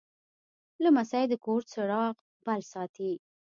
لمسی 0.83 1.23
د 1.31 1.33
کور 1.45 1.61
چراغ 1.71 2.15
بل 2.45 2.59
ساتي. 2.71 3.11